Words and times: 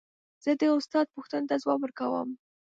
زه 0.43 0.51
د 0.59 0.63
استاد 0.77 1.05
پوښتنو 1.15 1.47
ته 1.49 1.55
ځواب 1.63 1.79
ورکوم. 1.83 2.29